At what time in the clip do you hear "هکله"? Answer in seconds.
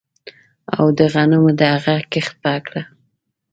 2.55-2.81